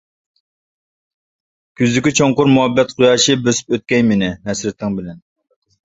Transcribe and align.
كۈزدىكى 1.83 1.99
چوڭقۇر 2.21 2.51
مۇھەببەت 2.57 2.97
قۇياشى 2.99 3.39
بۆسۈپ 3.45 3.79
ئۆتكەي 3.79 4.07
مېنى، 4.13 4.35
ھەسرىتىڭ 4.53 5.01
بىلەن! 5.03 5.27